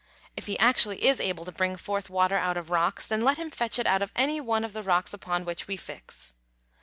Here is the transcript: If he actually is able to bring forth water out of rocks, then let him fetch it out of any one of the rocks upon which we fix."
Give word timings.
If 0.35 0.47
he 0.47 0.57
actually 0.57 1.05
is 1.05 1.19
able 1.19 1.45
to 1.45 1.51
bring 1.51 1.75
forth 1.75 2.09
water 2.09 2.35
out 2.35 2.57
of 2.57 2.71
rocks, 2.71 3.05
then 3.05 3.21
let 3.21 3.37
him 3.37 3.51
fetch 3.51 3.77
it 3.77 3.85
out 3.85 4.01
of 4.01 4.11
any 4.15 4.41
one 4.41 4.63
of 4.63 4.73
the 4.73 4.81
rocks 4.81 5.13
upon 5.13 5.45
which 5.45 5.67
we 5.67 5.77
fix." 5.77 6.33